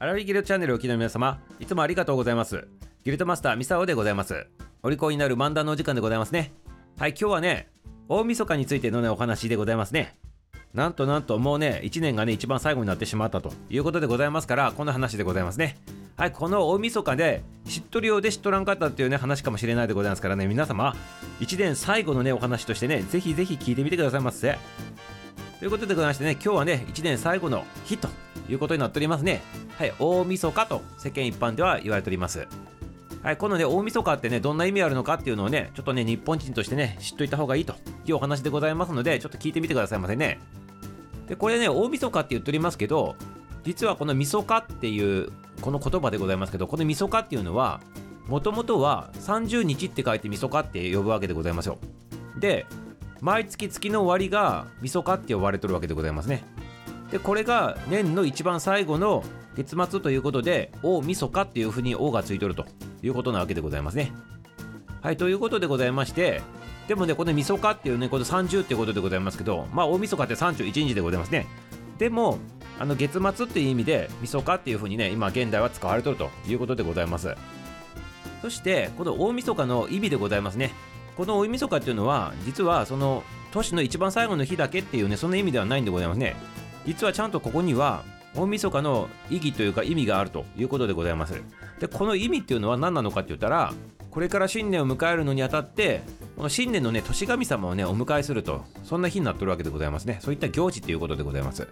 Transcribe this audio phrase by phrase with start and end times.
[0.00, 2.68] アラビギルドチャンネルをお聞きの皆様、いつもありがとうございます。
[3.02, 4.46] ギルドマスターミサオでございます。
[4.84, 6.52] お利口になる漫談のお時間でございますね。
[7.00, 7.68] はい、今日はね、
[8.08, 10.16] 大晦日についてのね、お話でございますね。
[10.72, 15.76] なんとなんともうね、1年がね、一番最後になってしまったということでございますから、こんな話でございますね。
[16.16, 20.94] はい、この大晦日で、知っとるようで知っとらんかったっていうね、話かもしれないでございますからね、皆様、
[21.40, 24.58] 1年最後のね、お話としてね、ぜひぜひ聞いてみてくださいませ。
[25.58, 28.08] ということでございましてね、今日はね、1年最後の日と
[28.48, 29.42] いうことになっておりますね。
[29.78, 32.48] はい、大晦日と世間一般では言われております。
[33.22, 40.40] はい、このね、大晦日ってね、どんな意味あるのかっていうのをね、ちょっとね、日本人としてね、知っといた方がいいというお話でございますので、ちょっと聞いてみてくださいませね。
[41.28, 43.14] で、これね、大晦日って言っておりますけど、
[43.62, 47.80] 実はこの晦日っていう、この言葉でございますけど、この晦日っていうのは、
[48.26, 51.78] もともとは30日って書いて晦日って呼ぶわけでございますよ。
[52.36, 52.66] で、
[53.20, 56.42] 毎月月の終わりが晦日って呼ばれてるわけでございますね。
[57.12, 59.22] で、これが年の一番最後の
[59.58, 62.64] 月末ということで、大晦日っていうふうに「お」がついてると
[63.02, 64.12] いうことなわけでございますね。
[65.02, 66.42] はい、ということでございまして、
[66.86, 71.46] でもね、この晦日っていうね、この30ってことでございますけど、まあ、大晦日って31日でございますね。
[71.98, 72.38] でも、
[72.78, 77.34] あの月末っていう意味で、晦日っていうふうにね、今現代は使われてるということでございます。
[78.42, 80.72] そして、この大晦日の意味でございますね。
[81.16, 86.36] この大晦日っていうのは、実はその年の一番最後の日だけっていうね、そんな意味ではないんでございますね。
[86.86, 88.04] 実はちゃんとここには、
[88.38, 91.42] 大晦日の意義というか意味があるということでございます。
[91.80, 93.74] で、この意味っていうのは何なのかって言ったら、
[94.10, 96.02] これから新年を迎えるのにあたって、
[96.36, 100.18] この新年のね、年神様をね、お迎えすると、そんな日になってるわけでございますね。
[100.22, 101.66] そういった行事ということでございます。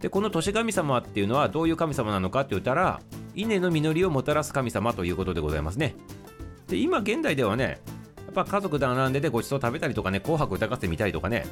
[0.00, 3.00] で、この年神様っていうのはどういう神様なのかって言ったら、
[3.34, 5.94] 稲の実りをもたらす神様ということでございますね。
[6.68, 7.80] で、今現代ではね、
[8.16, 11.44] やっぱ家族で並んでてごちそう食べたりとかね、紅白歌合戦見たりとかね、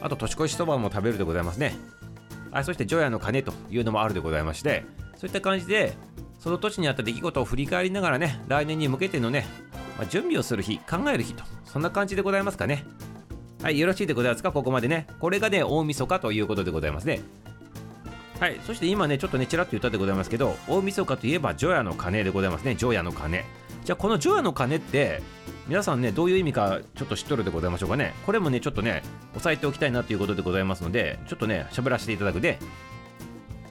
[0.00, 1.76] あと年越しそばも食べるでございますね。
[2.52, 4.84] あそして除夜の鐘というのもあるでございまして、
[5.16, 5.94] そういった感じで、
[6.38, 9.46] その年にあった出来事を振り返りながらね、来年に向けてのね、
[9.96, 12.84] まあ、準備をする日、考える日と、そんな感じでございますかね。
[13.62, 15.06] はい、よろしいでございますか、ここまでね。
[15.20, 17.20] これがね、大晦日ということでございますね。
[18.40, 23.44] はい、そして今ね、ちょっとね、ちらっと言ったでございますけど、大晦日といえば除夜の鐘でございますね、除夜の鐘。
[23.84, 25.22] じゃあ、この除夜の鐘って、
[25.68, 28.14] 皆さんね、どういう意味かちょっと知っとるでございましょうかね。
[28.26, 29.02] これもね、ちょっとね、
[29.34, 32.58] 押さえておきたいなということでございますので、ちょっとね、喋らせていただくで、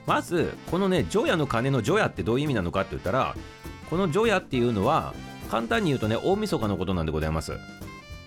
[0.07, 3.35] まず、このね、除夜の鐘の除夜ってどういう意味なのかって言ったら、
[3.89, 5.13] この除夜っていうのは、
[5.49, 7.53] 簡単に言うとね、大晦日のことなんでございます。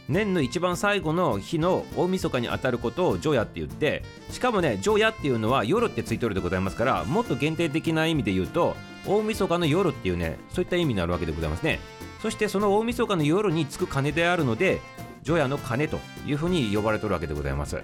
[0.08, 8.76] 年の一番最後の日の大晦日にあたることを除夜って言ってしかもね除夜っていうのは夜ってついてるでございますからもっと限定的な意味で言うと
[9.06, 11.80] 大晦日の夜っていうねそういった意味になるわけでございますね
[12.24, 14.80] そしてその大晦日の夜につく鐘であるので
[15.24, 17.82] 除夜の鐘というふうに呼ばれてるわけでございます。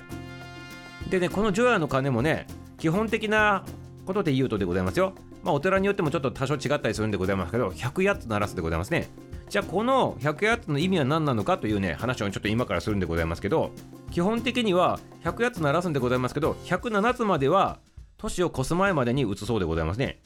[1.10, 2.46] でねこの除夜の鐘もね
[2.78, 3.66] 基本的な
[4.06, 5.12] ことで言うとでございますよ。
[5.42, 9.10] まあお寺によってもちょっと多少違ったりするんでございますけど100やつ鳴らすでございますね。
[9.50, 13.72] じゃあこの100やつの意味は何なのかというね話をちょっと今からするんでございますけど
[14.10, 17.78] 基本的には100やつ鳴らすんでございますけど107つまでは
[18.16, 20.22] 年を越す前までに移そうでございますね。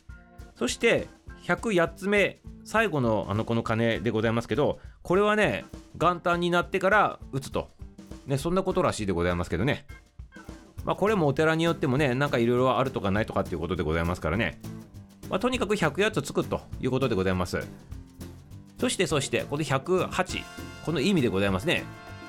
[0.65, 1.09] そして
[1.45, 7.69] 108つ目最後のあのこの鐘でございますけどこれはね元旦になってから打つと。
[8.27, 9.85] ねそんなことらしいでございますけどね。
[10.87, 14.59] まあこれもお寺によってもねなんかいろいろあるとかないとかっていうことでございますからね。
[15.29, 17.61] まあ、とにかく100やつつくということでございます。
[18.79, 20.43] そしてそしてこの108
[20.87, 21.85] この意味でございますね。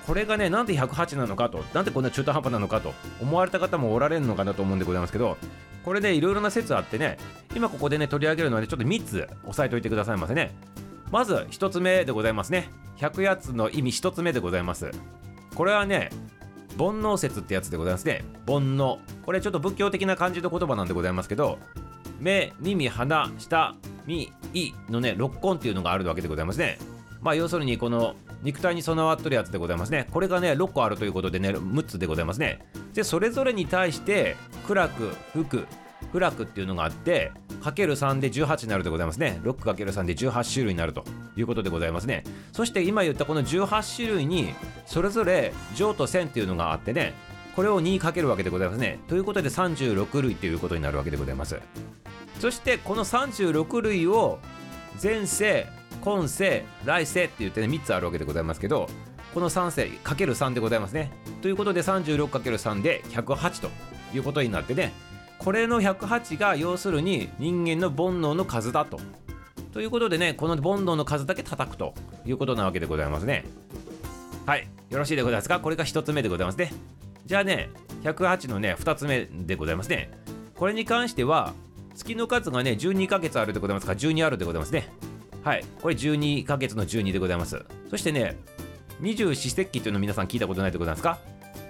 [0.06, 5.38] これがねなんで108なのかとなんでこんな中途半端なのかと思われた方もおられるのかなと思うんでございますけど
[5.85, 7.18] これねいろいろな説あってね
[7.56, 10.53] 今ここでね取り上げるのでちょっと3つ押さえておいてくださいませね。
[11.12, 12.69] まず1つ目でございますね。
[12.97, 14.90] 100やつの意味1つ目でございます。
[15.53, 16.09] これはね
[16.78, 18.25] 煩悩説ってやつでございますね。
[18.47, 18.97] 煩悩。
[19.24, 21.59] これちょっと仏教的な感じの言葉なんでございますけど
[22.19, 23.75] 目耳鼻舌
[24.07, 26.79] 身胃のね六根っていうのがあるわけでございますね。
[27.22, 30.08] まあ要するにこの肉体に備わっとるやつでございますね。
[30.12, 32.59] これがね6個あるということでね6つでございますね。
[32.94, 34.36] でそれぞれに対して
[34.68, 35.66] 苦楽福
[36.12, 37.31] 不楽っていうのがあって
[37.63, 39.39] かける3で18になるでございますね。
[39.44, 41.04] 6×3 で18種類になると
[41.36, 42.24] いうことでございますね。
[42.51, 44.54] そして今言ったこの18種類に
[44.86, 47.13] それぞれ上と線っていうのがあってね
[47.56, 49.00] これを2かけるわけでございますね。
[49.07, 51.60] ということで36類ということになるわけでございます。
[52.39, 54.39] そしてこの36類を
[55.01, 55.68] 前世
[56.06, 58.88] 今世来世って言ってね3つあるわけでございますけど
[59.34, 61.12] この3世かける3でございますね。
[61.42, 63.69] ということで 36×3 で108と
[64.16, 64.94] いうことになってね
[65.40, 69.00] これの108が要するに人間の煩悩の数だと。
[69.74, 73.44] ということでねこの煩悩の数だけ叩くということなわけでございますね。
[74.46, 75.60] はいよろしいでございますか？
[75.60, 76.72] これが1つ目でございますね。
[77.25, 77.72] じゃあね
[78.04, 80.12] 108のね2つ目でございますね。
[80.56, 81.54] これに関しては
[81.96, 84.88] 月の数がね12ヶ月あるでございますか？12あるでございますね。
[85.45, 85.63] はい。
[85.80, 87.63] これ12ヶ月の12でございます。
[87.92, 88.36] そしてね
[89.00, 91.19] 二十四節気というの皆さん聞いたことないでございますか？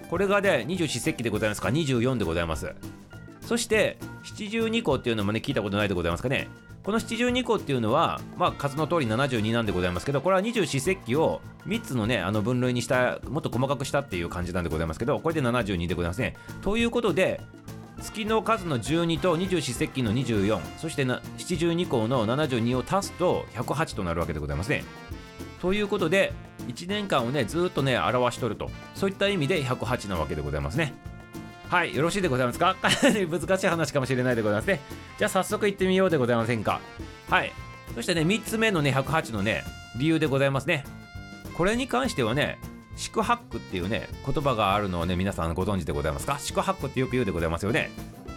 [0.10, 2.74] これがね二十四節気でございますか？24でございます。
[3.42, 6.48] そして七十二項っていうのもね聞いたことないでございますかね？
[6.86, 16.38] この七十二項っていうのはまあ数の通り72なんでございますけどこれは二十四節気を3つのねあの分類にしたもっと細かくしたっていう感じなんでございますけどこれで72でございますね。
[16.62, 17.42] ということで
[18.02, 21.06] 月の数の12と二十四節気の24そして
[21.38, 24.84] 七十二項の72を足すと108となるわけでございますね。
[25.62, 26.34] ということで
[26.68, 28.70] 1年間をねずっとね表しとると。
[28.94, 30.94] そういった意味で108なわけでございますね。
[31.70, 32.76] はいよろしいでございますか？
[32.76, 34.80] かなり難しい話かもしれないでございますね。
[35.18, 36.80] じゃあ早速行ってみようでございませんか？
[37.30, 37.52] はい。
[37.96, 39.64] そしてね3つ目のね108のね
[39.98, 40.84] 理由でございますね。
[41.58, 42.60] これに関してはね
[42.96, 46.40] 宿泊っていうね言葉があるのをね皆さんご存知でございますか？
[46.40, 47.92] 宿泊ってよく言うでございますよね。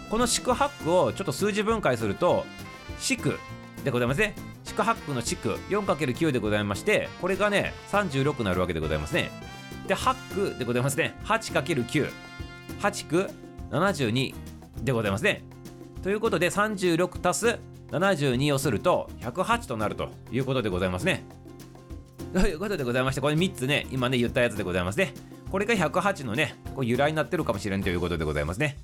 [0.09, 2.45] この宿泊をちょっと数字分解すると
[2.99, 3.39] 宿
[3.83, 4.35] でございますね。
[4.65, 9.31] 宿泊の宿 4×9 でございましてこれがね36になるわけでございますね。
[9.87, 11.15] で8区でございますね。
[11.25, 12.11] 8×9
[12.81, 13.29] 8区
[13.71, 14.35] 72
[14.83, 15.43] でございますね。
[16.03, 17.59] ということで36足す
[17.91, 21.25] 72をすると108となるということでございますね。
[22.33, 25.13] ということでございましてこれ3つね今ね言ったやつでございますね。
[25.49, 28.77] これが108のねこう由来になってるかもしれんということでございますね。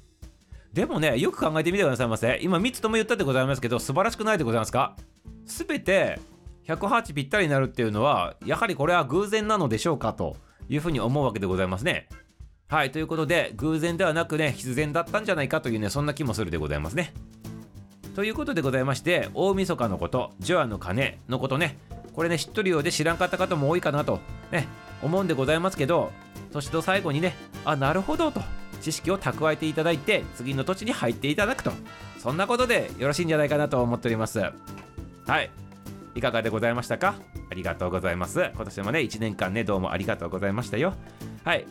[0.74, 2.40] でもねよく考えてみてくださいませ。
[2.42, 4.96] 今3つとも言ったでございますけど素晴らしくないでございますか？
[5.46, 6.20] 全て
[6.68, 10.36] 108ぴったりになるっていうのはやはりこれは偶然なのでしょうかと
[10.68, 12.10] いうふうに思うわけでございますね。
[12.68, 17.14] はいということで偶然ではなくね必然だったんじゃないかというねそんな気もするでございますね。
[18.16, 21.78] ということでございまして大晦日のこと除夜の鐘のことね。
[22.16, 24.20] これね知っとるようで知らんかった方も多いかなと
[24.52, 24.68] ね
[25.04, 26.12] 思うんでございますけど
[26.52, 27.36] 年と最後にね
[27.66, 28.42] あなるほどと
[28.82, 31.72] 知識を蓄えていただいて次の土地に入っていただくと
[32.20, 34.40] そんなことでよろしいんじゃないかなと思っております。
[34.40, 35.52] はい。
[36.16, 37.16] いかがでございましたか？
[37.52, 38.52] ありがとうございます。
[38.56, 40.94] 今年もね1年間ねどうもありがとうございましたよ。
[41.44, 41.68] はい。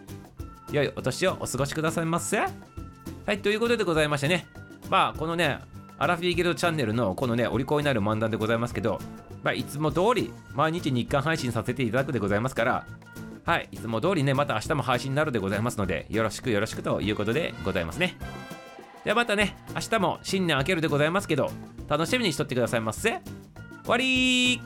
[0.70, 2.38] 良いお年をお過ごしくださいませ。
[2.38, 4.46] はいということでございましてね。
[4.90, 5.60] まあこのね
[5.98, 9.00] アラフィーゲルドチャンネルのこのねお利口になる漫談でございますけど、
[9.44, 12.86] まあ、いつも通り毎日日刊配信させていただくでございますから
[13.44, 18.16] はい、いつも通りね、また明日も配信になるでございますので、よろしくよろしくということでございますね。
[19.04, 21.50] ではまたね、明日も新年明けるでございますけど、
[21.86, 23.20] 楽しみにしとってくださいませ。
[23.82, 24.62] 終わり